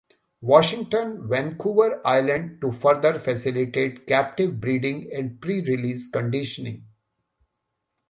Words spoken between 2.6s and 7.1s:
to further facilitate captive breeding and pre release conditioning.